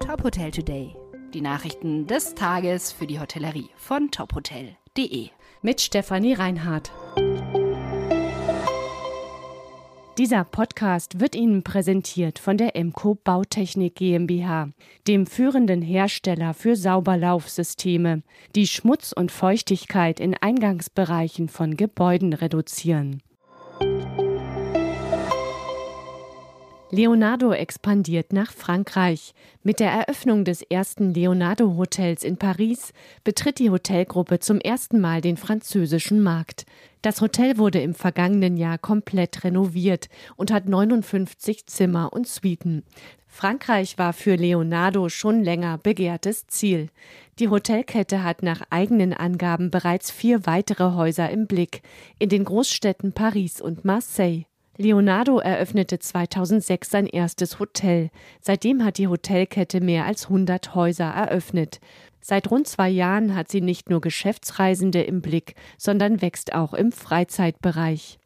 [0.00, 0.94] Top Hotel Today.
[1.34, 5.28] Die Nachrichten des Tages für die Hotellerie von tophotel.de.
[5.62, 6.92] Mit Stefanie Reinhardt.
[10.18, 14.70] Dieser Podcast wird Ihnen präsentiert von der Emco Bautechnik GmbH,
[15.06, 18.22] dem führenden Hersteller für Sauberlaufsysteme,
[18.54, 23.22] die Schmutz und Feuchtigkeit in Eingangsbereichen von Gebäuden reduzieren.
[26.96, 29.34] Leonardo expandiert nach Frankreich.
[29.62, 35.20] Mit der Eröffnung des ersten Leonardo Hotels in Paris betritt die Hotelgruppe zum ersten Mal
[35.20, 36.64] den französischen Markt.
[37.02, 42.82] Das Hotel wurde im vergangenen Jahr komplett renoviert und hat 59 Zimmer und Suiten.
[43.28, 46.88] Frankreich war für Leonardo schon länger begehrtes Ziel.
[47.38, 51.82] Die Hotelkette hat nach eigenen Angaben bereits vier weitere Häuser im Blick
[52.18, 54.46] in den Großstädten Paris und Marseille.
[54.78, 58.10] Leonardo eröffnete 2006 sein erstes Hotel.
[58.40, 61.80] Seitdem hat die Hotelkette mehr als 100 Häuser eröffnet.
[62.20, 66.92] Seit rund zwei Jahren hat sie nicht nur Geschäftsreisende im Blick, sondern wächst auch im
[66.92, 68.18] Freizeitbereich.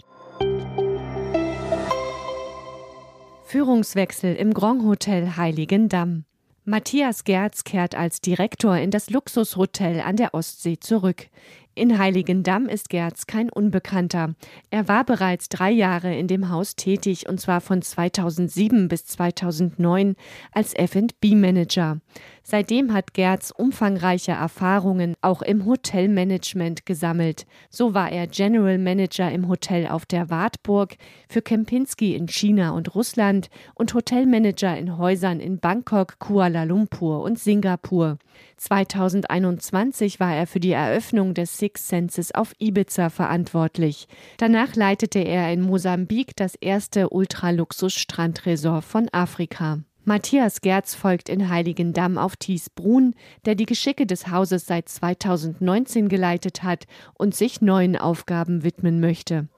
[3.45, 6.25] Führungswechsel im Grand Hotel Heiligendamm.
[6.65, 11.29] Matthias Gerz kehrt als Direktor in das Luxushotel an der Ostsee zurück.
[11.77, 14.35] In Heiligendamm ist Gerz kein Unbekannter.
[14.71, 20.17] Er war bereits drei Jahre in dem Haus tätig und zwar von 2007 bis 2009
[20.53, 22.01] als F&B-Manager.
[22.43, 27.47] Seitdem hat Gerz umfangreiche Erfahrungen auch im Hotelmanagement gesammelt.
[27.69, 30.97] So war er General Manager im Hotel auf der Wartburg,
[31.29, 37.39] für Kempinski in China und Russland und Hotelmanager in Häusern in Bangkok, Kuala Lumpur und
[37.39, 38.19] Singapur.
[38.57, 44.09] 2021 war er für die Eröffnung des Six Senses auf Ibiza verantwortlich.
[44.39, 49.81] Danach leitete er in Mosambik das erste Ultraluxus-Strandresort von Afrika.
[50.05, 56.09] Matthias Gerz folgt in Heiligendamm auf Thies Brun, der die Geschicke des Hauses seit 2019
[56.09, 59.49] geleitet hat und sich neuen Aufgaben widmen möchte.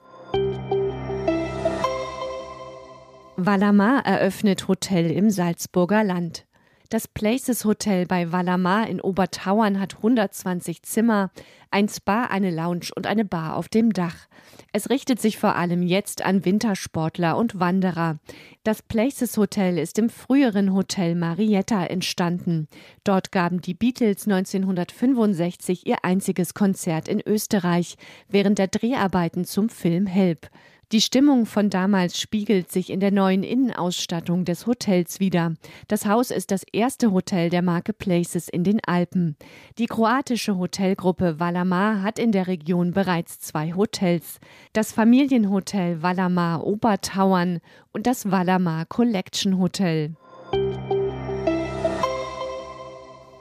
[3.36, 6.44] Valamar eröffnet Hotel im Salzburger Land.
[6.92, 11.30] Das Places Hotel bei Valamar in Obertauern hat 120 Zimmer,
[11.70, 14.28] ein Spa, eine Lounge und eine Bar auf dem Dach.
[14.74, 18.18] Es richtet sich vor allem jetzt an Wintersportler und Wanderer.
[18.62, 22.68] Das Places Hotel ist im früheren Hotel Marietta entstanden.
[23.04, 27.96] Dort gaben die Beatles 1965 ihr einziges Konzert in Österreich
[28.28, 30.50] während der Dreharbeiten zum Film Help.
[30.92, 35.54] Die Stimmung von damals spiegelt sich in der neuen Innenausstattung des Hotels wider.
[35.88, 39.36] Das Haus ist das erste Hotel der Marke Places in den Alpen.
[39.78, 44.38] Die kroatische Hotelgruppe Valamar hat in der Region bereits zwei Hotels.
[44.74, 47.60] Das Familienhotel Valamar Obertauern
[47.94, 50.14] und das Valamar Collection Hotel.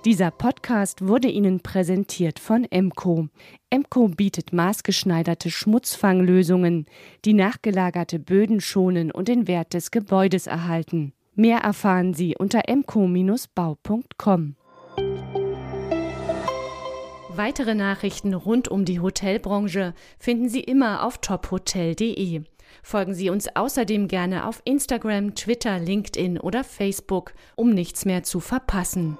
[0.04, 3.28] Dieser Podcast wurde Ihnen präsentiert von Emco.
[3.70, 6.88] Emco bietet maßgeschneiderte Schmutzfanglösungen,
[7.24, 11.14] die nachgelagerte Böden schonen und den Wert des Gebäudes erhalten.
[11.36, 14.56] Mehr erfahren Sie unter emco-bau.com.
[17.30, 22.42] Weitere Nachrichten rund um die Hotelbranche finden Sie immer auf tophotel.de.
[22.84, 28.40] Folgen Sie uns außerdem gerne auf Instagram, Twitter, LinkedIn oder Facebook, um nichts mehr zu
[28.40, 29.18] verpassen.